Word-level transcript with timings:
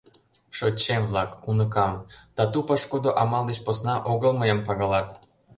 Шочшем-влак, 0.57 1.31
уныкам, 1.49 1.93
тату 2.35 2.59
пошкудо 2.67 3.09
Амал 3.21 3.43
деч 3.49 3.59
посна 3.65 3.95
огыл 4.11 4.31
мыйым 4.39 4.59
пагалат! 4.67 5.07